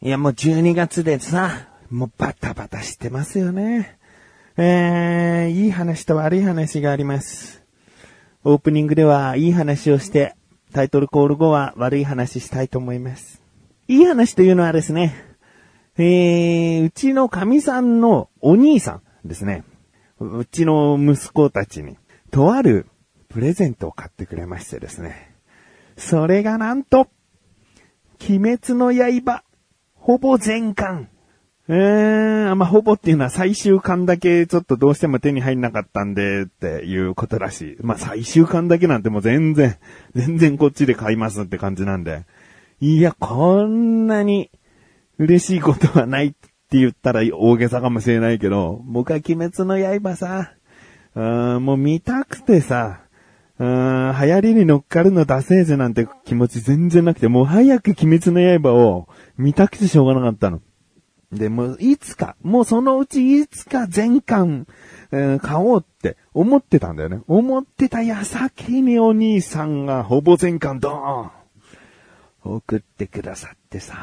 [0.00, 3.98] いやもう12月でさ、もうバタバタしてますよね。
[4.56, 7.64] えー、いい話と悪い話があります。
[8.44, 10.36] オープニングではいい話をして、
[10.72, 13.42] タイトルコール後は悪い話したいと思います。
[13.88, 15.16] いい話というのはですね、
[15.96, 19.64] えー、うちの神さんのお兄さんですね。
[20.20, 21.96] うちの息子たちに、
[22.30, 22.86] とある
[23.28, 25.34] プレゼントを買ってくれましてですね。
[25.96, 27.08] それがなんと、
[28.20, 29.42] 鬼滅の刃、
[30.08, 31.10] ほぼ全巻。
[31.68, 37.76] えー、まあ、ほぼっていうのは最終巻だけちょっとどうしても手に入んなかったんでっていうことらしい。
[37.82, 39.76] まあ、最終巻だけなんてもう全然、
[40.16, 42.24] 全然こっちで買いますって感じなんで。
[42.80, 44.50] いや、こんなに
[45.18, 50.52] 嬉しいことはないって言ったら大げさかもしれないけど、僕は鬼滅の刃さ、
[51.16, 53.02] うーんもう見たくてさ、
[53.58, 60.60] うーん流行りに乗っかるのダセーぜなんて気持ち全然なくて、もう早く鬼滅の刃を見たくてしょうがなかったの。
[61.32, 64.66] で、もういつか、もうそのうちいつか全巻、
[65.10, 67.20] えー買おうって思ってたんだよね。
[67.26, 71.30] 思ってた矢先にお兄さんがほぼ全巻ドーン
[72.56, 73.96] 送ってくださってさ。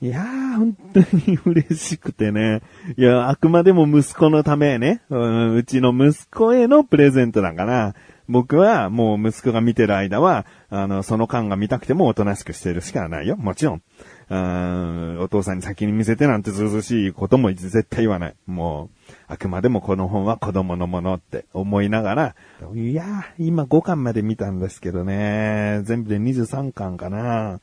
[0.00, 2.62] いやー、本当に嬉しくてね。
[2.96, 7.94] いや、あくまでも息子のためね、うん、うちの息子へのプレゼントだから、
[8.32, 13.36] 僕はもう息子が見てる間は、あの、その間が見たくてもおとなしくしてるしかないよ。
[13.36, 13.82] もちろん。
[14.30, 18.34] うんお父さんに先に見せてなんてずうずしいことも絶対言わない。
[18.46, 22.34] もう、あくまでもこの本は子供のものって思いながら、
[22.74, 27.60] いやー、今5巻まで見たんですけどね、全部で23巻かな。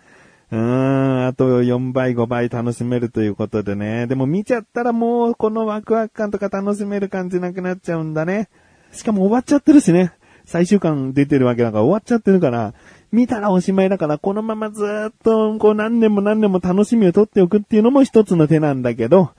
[0.51, 4.05] うーん、あと4倍5倍楽しめるということでね。
[4.05, 8.49] でも見ちゃったらもうこのワクワク感とか楽しめる感じなくなっちゃうんだね。
[8.91, 10.11] しかも終わっちゃってるしね。
[10.49, 12.73] 最終巻出てるわけだから終わっちゃってるから、
[13.11, 19.29] 見たらおしまいだから、このままずっと、こう何年も何年も楽しみを取っておくっていうのも一つの手なんだけど、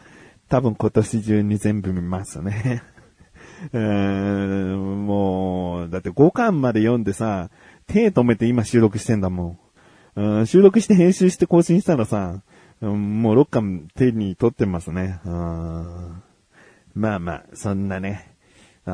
[0.48, 2.84] 多分今年中に全部見ますね。
[3.74, 7.50] うーん、もう、だって5巻まで読んでさ、
[7.88, 9.58] 手止めて今収録してんだも
[10.14, 10.38] ん。
[10.38, 12.40] うん収録して編集して更新したらさ、
[12.80, 15.18] うんもう6巻手に取ってますね。
[15.24, 16.22] うん
[16.94, 18.29] まあまあ、そんなね、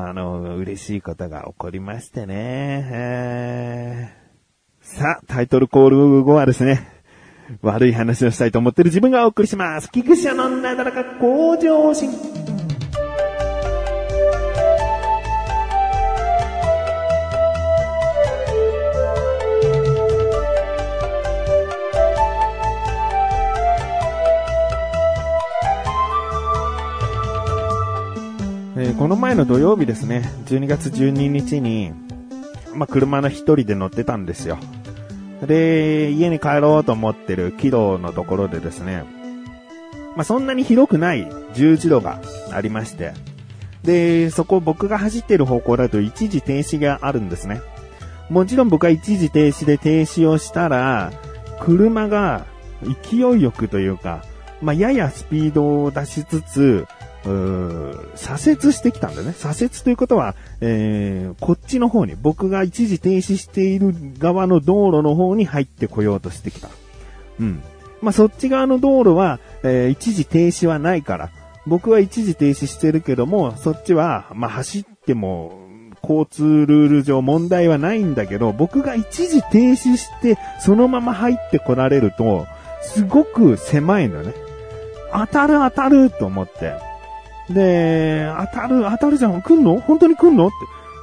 [0.05, 2.89] あの、嬉しいことが起こりましてね。
[2.91, 4.27] えー
[4.89, 6.87] さあ、タイトルコール後はですね、
[7.61, 9.91] 悪い話をしたいと思ってる自分がお送りします。
[9.91, 12.36] 菊池のなだらか向上心。
[28.97, 31.93] この前の土曜日ですね、12月12日に、
[32.73, 34.57] まあ、車の一人で乗ってたんですよ。
[35.45, 39.03] で、家に帰ろうと思ってる軌道のところでですね、
[40.15, 42.19] まあ、そんなに広くない十字路が
[42.51, 43.13] ありまして、
[43.83, 47.61] で、そこ僕が走ってる方向だと一時停止があるんですね。
[48.31, 51.13] もちろん僕は一時停止で停止をしたら、
[51.59, 52.47] 車が
[52.81, 54.23] 勢いよくというか、
[54.59, 56.87] まあ、ややスピードを出しつつ、
[57.27, 59.33] うー左折してきたんだね。
[59.33, 66.69] 左折ということは、えー、こっちの方に、僕が一時停止している側の道路の方に入ってこようとしてきた。
[67.39, 67.61] うん。
[68.01, 71.29] まあ、そっち側の道路は、えー一時停止はないから、
[71.65, 75.67] 僕は一時停止してるけども、そっちは、まあ、走っても、
[76.01, 82.47] 交通ルール上問題はないんだけど、僕が一時停止して、そのまま入ってこられると、
[82.81, 84.33] すごく狭いのね。
[85.11, 86.86] 当たる当たると思って。
[87.49, 89.41] で、当たる当たるじゃん。
[89.41, 89.79] 来んの？
[89.79, 90.47] 本当に来んの？
[90.47, 90.55] って。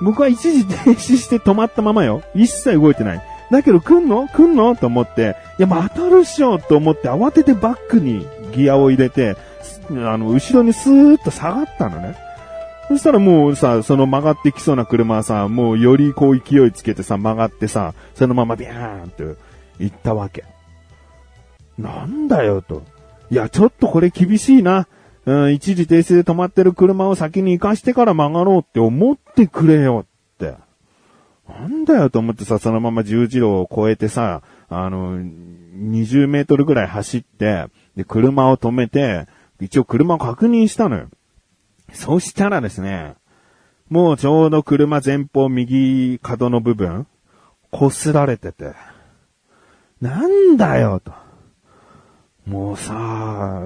[0.02, 2.22] 僕は一時停止して止まったままよ。
[2.34, 3.22] 一切動いてない。
[3.50, 4.28] だけど来んの？
[4.28, 4.76] 来んの？
[4.76, 9.36] と思って、いや、まあ、当たるっしょと思って慌ててバックにギアを入れて、
[9.90, 12.16] あの、後ろにスーッと下がったのね。
[12.88, 19.40] そしたらもうさ、その曲がってきそうな車はさ、もうよりこう勢いつけてさ、曲がってさ、そのままビャーンって
[19.78, 20.44] 行ったわけ。
[21.78, 22.82] なんだよと。
[23.30, 24.86] いや、ちょっとこれ厳しいな。
[25.26, 30.54] うん、一時停止で止まってる車を先に行かしてから曲がろうって思ってくれよって。
[31.48, 37.66] なんだよと思ってさ、そのまま十字路を越えてさ、あの、20メートルぐらい走って、
[37.96, 39.26] で、車を止めて、
[39.60, 41.08] 一応車を確認したのよ。
[41.92, 43.14] そしたらですね、
[43.88, 47.06] もうちょうど車前方右角の部分、
[47.72, 48.72] 擦られてて、
[50.00, 51.12] なんだよと。
[52.46, 53.62] もうさ、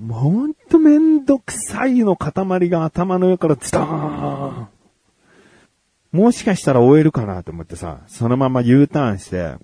[0.00, 4.68] もうほんとめんどくさいの塊が頭の上からツターン。
[6.12, 9.56] もしかしたら終えるかなと思ってさ、そのまま U ターンして、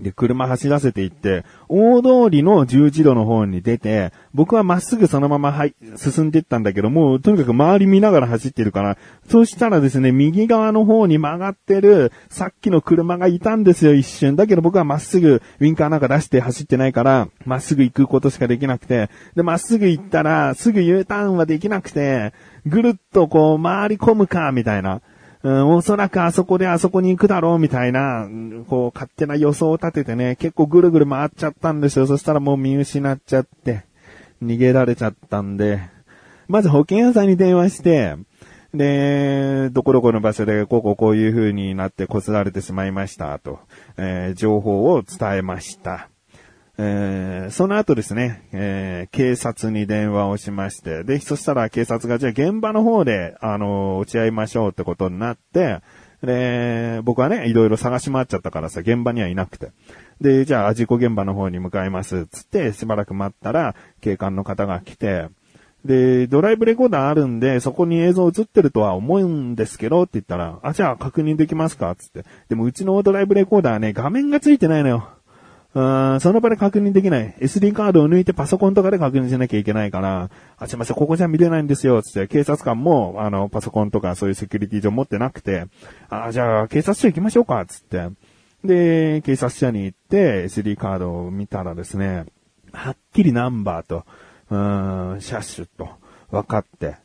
[0.00, 8.96] で、車走らせていって、大通りの十字路の方に出て、僕はまっすぐそのままはい、進んでいったんだけど、もうとにかく周り見ながら走ってるから、
[9.28, 14.36] そしたらですね、右側の方に曲がってる、さっきの車がいたんですよ、一瞬。
[14.36, 22.32] だけど僕はまっすぐ、ウィンカーなんか出して走ってないから、まっすぐ行くことしかできなくて、で、まっすぐ行ったら、すぐ U ターンはできなくて、
[22.66, 25.00] ぐるっとこう回り込むか、みたいな。
[25.42, 28.28] うん、おそらくあそこであそこに行くだろうみたいな、
[28.66, 32.06] こう勝手な予想を立ててね、結構ぐるぐる回っちゃったんですよ。
[32.06, 33.84] そしたらもう見失っちゃって、
[34.42, 35.80] 逃げられちゃったんで、
[36.48, 38.16] まず保険屋さんに電話して、
[38.74, 43.60] で、どこどこの場所でこここういう風になってこすられてしまいましたと、
[43.96, 46.08] えー情報を伝えました。
[46.80, 55.80] えーその後ですね、えー警察に電話をしまして、で、そしたら警察が、じゃあ現場の方で、あの、落ち合いましょうってことになって、
[56.22, 59.70] で、僕はね、いろいろ探し回っちゃったからさ、現場にはいなくて。
[60.20, 65.28] で、じゃあ、事故現場の方に向かいます、つって、しばらく待ったら、警官の方が来て、
[65.84, 71.94] で、ドライブレコーダーあるんで、そこに映像映ってるとは思うんですけど、って言ったら、あ、じゃあ確認できますか？
[71.96, 72.24] つって。
[72.48, 75.08] でもうちのドライブレコーダーね、画面がついてないのよ。
[75.74, 75.80] う
[76.16, 77.34] んその場で確認できない。
[77.40, 85.66] SD カードを抜いてパソコンとかで確認しなきゃいけないから、あ、すいません、ここじゃ見れないんですよ、つって、警察官も、あの、パソコンとかそういうセキュリティ上持ってなくて、
[86.08, 88.08] あ、じゃあ、警察署行きましょうか、つって。
[88.64, 92.24] で、警察署に行って、SD カードを見たらですね、
[92.72, 94.04] はっきりナンバーと、
[94.50, 95.90] うーん、車種と、
[96.30, 96.96] 分かって。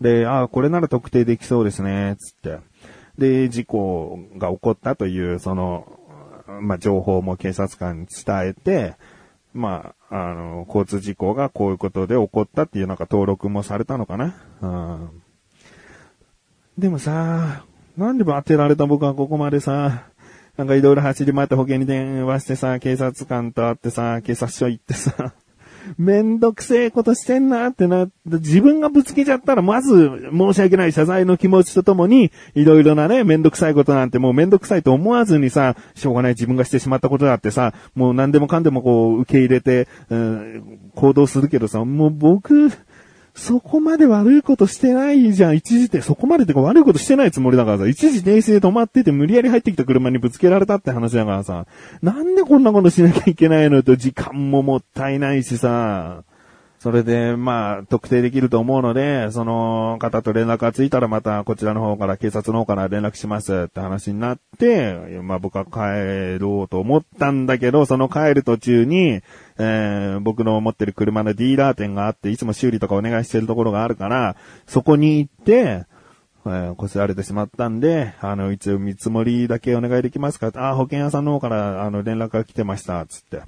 [0.00, 2.58] で、あ、これなら特定できそうですね、つって。
[3.18, 5.97] で、事故が起こったという、その、
[6.60, 8.96] まあ、情報も警察官に伝えて、
[9.52, 14.34] まあ、あの、交通事故がこういうことで起こったっていうなんか登録もされたのかな。
[14.62, 15.22] うん。
[16.78, 17.64] でもさ、
[17.96, 20.04] なんでも当てられた僕はここまでさ、
[20.56, 25.34] なんかいろいろ走り回って保険に電話してさ、警察官と会ってさ、警察署行ってさ、
[25.96, 42.70] めんどくせえことしてんなってな、自分がぶつけちゃったらまず申し訳ない謝罪の気持ちとともに、いろいろなね、めんどくさいことなんてもうめんどくさいと思わずにさ、しょうがない自分がしてしまったことだってさ、もう何でもかんでもこう受け入れて、うん、行動するけどさ、もう僕、
[43.38, 45.56] そこまで悪いことしてないじゃん。
[45.56, 51.66] 一時停、そこまでってか悪いことしてないつもりだからさ、一時停止で止まってて無理やり入ってきた車にぶつけられたって話だからさ、
[52.02, 56.24] なんでこんなことしなきゃいけないのと時間ももったいないしさ、
[56.78, 69.22] それで、まあ、特定できると思うので、その方と連絡がついたらまたこちらの方から、警察の方から連絡しますって話になって、まあ僕は帰ろうと思ったんだけど、その帰る途中に、
[69.58, 74.36] えー僕の持ってる車のディーラー店があって、いつも修理とかお願いしてるところがあるから、
[74.66, 75.84] そこに行って、
[76.46, 83.42] えーこすられてしまったんで、あの、一応見積もりだけお願いできますかあ、保険屋さんの方から、あの、連絡が来てました、つって。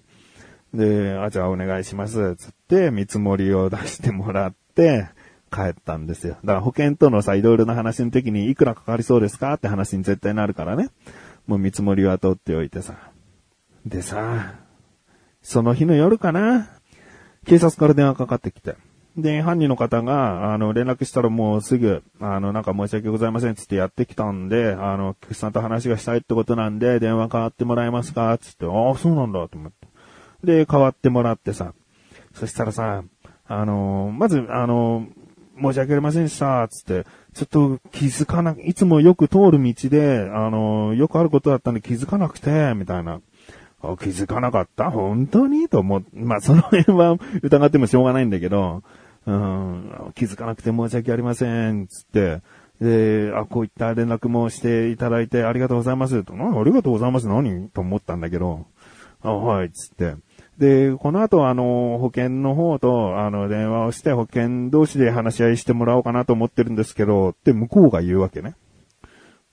[0.72, 5.08] で、あ、じゃあお願いします、つって、見積もりを出してもらって、
[5.52, 6.36] 帰ったんですよ。
[6.44, 9.52] だから保険とのさ、いろいろな話の時にいくらかかりそうですか？
[9.54, 10.90] って話に絶対なるからね。
[11.48, 12.94] もう見積もりは取っておいてさ。
[13.84, 14.54] でさ、
[15.42, 16.68] その日の夜かな、
[17.46, 18.76] 警察から電話かかってきて。
[19.16, 28.38] で、犯人の方が、あの、連絡したらもうすぐ、あの、なんか申し訳ございませんつってやってきたんで、あの、菊池さんと話がしたいってことなんで、電話変わってもらえますか？
[28.38, 29.88] つって、ああ、そうなんだと思って。
[30.44, 31.74] で、変わってもらってさ、
[32.34, 33.02] そしたらさ、
[33.46, 35.06] あの、まず、あの、
[35.60, 37.04] 申し訳ありませんでした、つって、
[37.34, 43.20] ちょっと気づかな、いつもよく通る道で、あの、よくあることだったんで気づかなくて、みたいな。
[43.98, 44.90] 気づかなかった？
[44.90, 45.68] 本当に？
[45.68, 46.04] と思う。
[46.12, 48.82] まあ、その辺は 疑ってもしょうがないんだけど、
[49.26, 52.42] うん、気づかなくて申し訳ありません、つって。
[52.80, 56.24] で、あ、こういった連絡もしていただいてありがとうございます。
[56.24, 57.28] と、なありがとうございます。
[57.28, 57.70] 何？
[57.70, 58.66] と思ったんだけど、
[59.22, 60.14] あ、はい、つって。
[60.60, 68.54] で、この後、あの、保険の方と、あの、電話をして、保険同士で話し合いしてもらおうかなと思ってるんですけど、って向こうが言うわけね。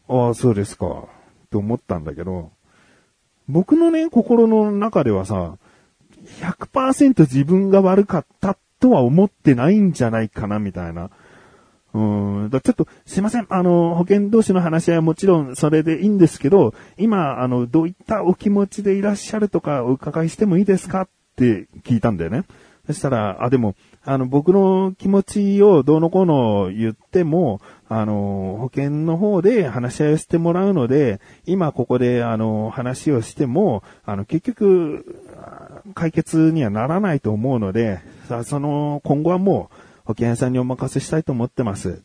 [0.09, 1.05] ああ、そうですか。
[1.49, 2.51] と思ったんだけど、
[3.47, 5.57] 僕のね、心の中ではさ、
[6.41, 11.09] 100%自分が悪かったとは思ってないんじゃないかな、みたいな。
[11.97, 12.49] うん。
[12.51, 13.47] だちょっと、すいません。
[13.49, 22.43] あの、保険同士の話し合いはもちろんそれでいいんですけど、今、あの、どういったお気持ちでいらっしゃるとかお伺いしてもいいですかって聞いたんだよね。
[22.85, 23.75] そしたら、あ、でも、
[24.05, 35.21] あの、僕の気持ちをどうのこうの言っても、あの、保険の方で話し合いをしてもらうので、今ここで、あの、話をしても、あの、結局、
[35.95, 37.99] 解決にはならないと思うので、
[38.45, 42.01] その、今後はもう、保険屋さんにお任せしたいと思ってます。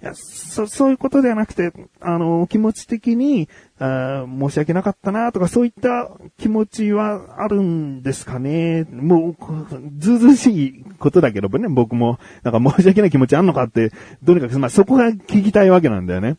[0.00, 3.48] いや、そ、そういうことではなくて、あの、気持ち的に、
[3.80, 8.84] あ申し訳なかったなとかそういった気持ちはあるんですかね。
[8.92, 9.36] もう、
[9.98, 13.90] ずうずうしいことだけどね、僕も、なんか申し訳ない気持ちあんのかって、
[14.24, 16.36] とにかく、まあ、そこが聞きたいわけなんだよね。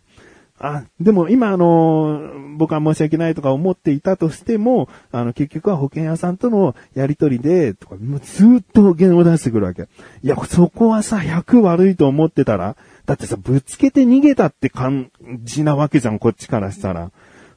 [0.60, 9.88] あ、でも今あの、僕は申し訳ないとか思っていたとしても、あの、結局は保険屋さんとのやりとりで、とか、もうずっと保険を出してくるわけ。
[10.22, 12.76] いや、そこはさ、100悪いと思ってたら、
[13.06, 15.12] だってさ、ぶつけて逃げたって感
[15.44, 17.12] じなわけじゃん、こっちからしたら。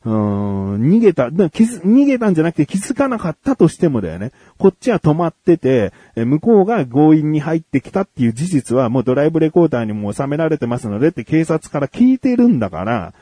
[0.04, 4.32] うん、逃げた、気づ、逃げたんじゃなくて気づかなかったとしてもだよね。
[4.58, 13.14] こっちは止まってて、向こうが強引に入ってきたっていう事実はもうドライブレコーダーにも収められてますのでって警察から聞いてるんだから、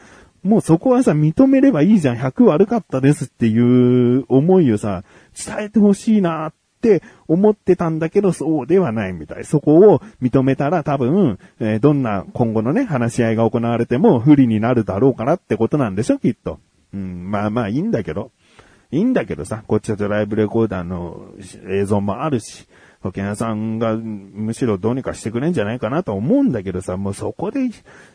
[0.42, 2.16] もうそこはさ、認めればいいじゃん。
[2.16, 9.44] 100悪かったですっていう思いをさ、伝えてほしいなって思ってたんだけど、そうではないみたい。
[9.44, 16.58] そこを認めたら多分、えー、どんな今後のね、話し合いが行われても不利になるだろうからってことなんでしょ、きっと。
[16.92, 18.30] うん、まあまあいいんだけど。
[18.92, 21.32] いいんだけどさ、こっちはドライブレコーダーの
[21.68, 22.66] 映像もあるし、
[23.00, 27.70] 保険屋さんがむしろどうにかしてくれんじゃないかなと思うんだけどさ、もうそこで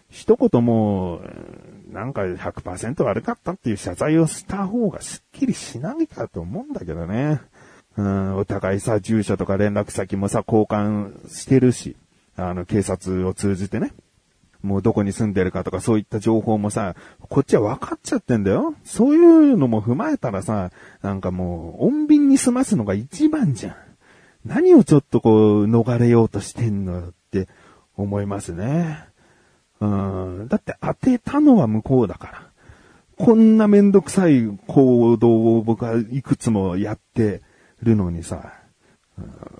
[0.10, 7.39] 一言もう、なんか100%悪かったっていう謝罪をした方がすっきりしないかと思うんだけどね。
[7.98, 11.96] うん、お互いさ、住所とか連絡先もさ、交換してるし、
[12.36, 13.94] あの、警察を通じてね。
[14.65, 16.95] もうどこに住んでるかとかそういった情報もさ、
[17.29, 18.74] こっちは分かっちゃってんだよ。
[18.84, 23.75] そういうのも踏まえたらさ、なんかもう、穏便に済ますのが一番じゃん。
[24.43, 27.48] 何をちょっとこう、逃れようとしてんのって
[27.95, 29.05] 思いますね。
[29.79, 30.48] うん。
[30.48, 32.45] だって当てたのは向こうだから。
[33.17, 37.41] こんなめんどくさい行動を僕はいくつもやって
[37.81, 38.53] るのにさ、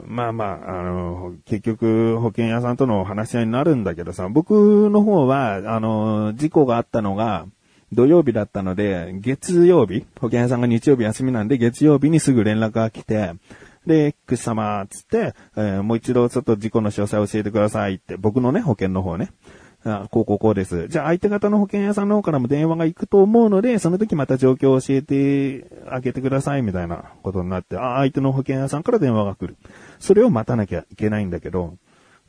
[0.06, 7.48] まあまあ、あの、結局、保険屋さんとの話し合いになるんだけどさ、僕の方は、あの、事故があったのが、
[7.94, 13.34] 土曜日だったので、月曜日、保険屋さんが日曜日休みなんで、月曜日にすぐ連絡が来て、
[13.88, 19.32] で、X 様、つって、えー、もう一度ちょっと事故の詳細を教えてくださいって、僕のね、保険の方ね。
[19.88, 20.88] あこうこうこうです。
[20.88, 29.56] じゃあ相手方の保険屋さんの方からも電話が行くと思うので、その時また状況を教えてあげてくださいみたいなことになって、あ、相手の保険屋さんから電話が来る。
[30.00, 31.76] それを待たなきゃいけないんだけど、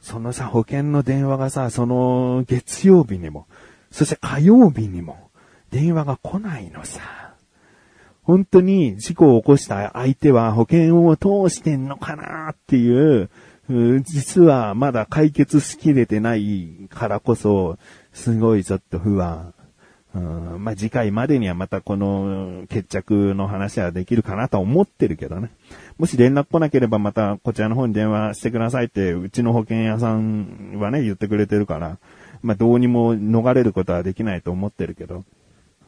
[0.01, 3.47] そのさ、保険の電話がさ、その月曜日にも、
[3.91, 5.31] そして火曜日にも、
[5.71, 7.01] 電話が来ないのさ。
[8.23, 13.31] 本当に事故を起こした相手は保険を通してんのかなっていう、
[13.69, 17.79] 実はまだ解決しきれてないからこそ、
[18.13, 19.55] すごいちょっと不安。
[20.15, 25.51] うん、まあ、次回までにはまたこの決着の話はできるかなと思ってるけどね。
[25.99, 31.99] もし連絡来なければまたこちらの方に電話してくださいって、うちの保険屋さんはね、言ってくれてるから、
[32.43, 35.25] まあ、どうにも逃れることはできないと思ってるけど。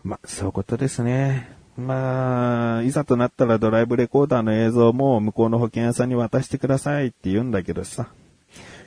[0.04, 1.57] まあ、そういうことですね。
[1.78, 8.08] まあ、いざとなったらドライブレコーダーの映像も向こうの保険屋さんに渡してくださいって言うんだけどさ。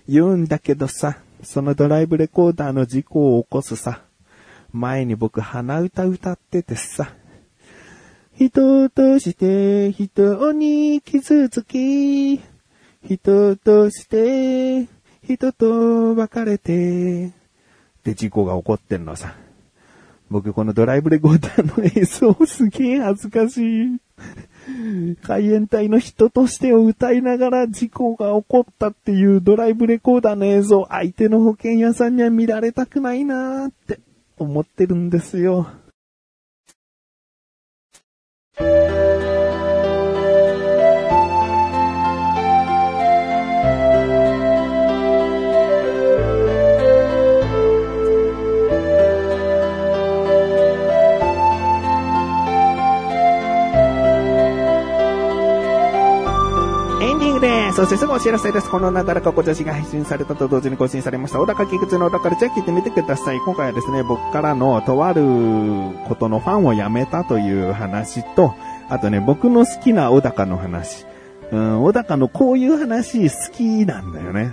[0.10, 4.02] 言うんだけどさ、そのドライブレコーダーの事故を起こすさ。
[4.74, 7.14] 前に僕鼻歌歌っててさ。
[8.38, 12.42] 人として人に傷つき、
[13.06, 14.90] 人として
[15.24, 17.32] 人と別れて、っ
[18.04, 19.34] て事故が起こってんのさ。
[20.32, 24.00] 僕このドライブレコーダーの映像すげえ恥ずかしい。
[25.22, 34.00] 海援隊の人としてを歌いながら事故が起こったっていうドライブレコーダーの映像、相手の保険屋さんには見られたくないなーって
[34.38, 35.68] 思ってるんですよ。
[57.82, 58.70] そしてすぐお知らせです。
[58.70, 61.40] このなだらか小女子が配信されたと同時に更新されました。
[61.40, 63.40] 小高菊池の小高ルチャ聞いてみてください。
[63.40, 65.24] 今回はですね、僕からのとある
[66.08, 68.54] ことのファンを辞めたという話と、
[68.88, 71.08] あとね、僕の好きな小高の話。
[71.52, 74.52] うん、小高のこういう話好きなんだよね。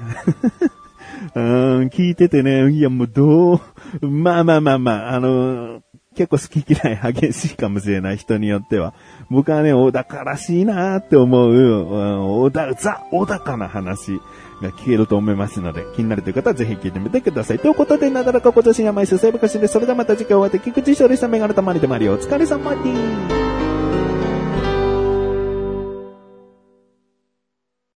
[1.36, 3.60] うん、聞いててね、いやもうどう、
[4.08, 5.82] まあまあまあまあ、あの
[6.18, 8.92] 結構好き嫌い激しいかもしれない人によっては。
[9.30, 14.20] 僕はね、小高らしいなーって思う、小高、ザ・小高な話
[14.60, 17.60] が聞けると思いますので、気になるという方はぜひ聞いてみてください。
[17.60, 22.78] ということで、なだらか今年は毎週セーブカシで、それではまた次回お会いで、菊池翔でしたメガネたまりでマリオ、お疲れ様で
[23.62, 23.67] す。